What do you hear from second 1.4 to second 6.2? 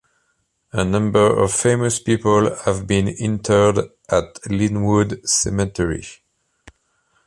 of famous people have been interred at Linwood Cemetery.